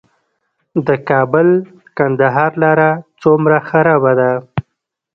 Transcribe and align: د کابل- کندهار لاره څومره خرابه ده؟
د 0.87 0.89
کابل- 1.09 1.47
کندهار 1.97 2.51
لاره 2.63 2.89
څومره 3.21 3.57
خرابه 3.67 4.11
ده؟ 4.19 4.31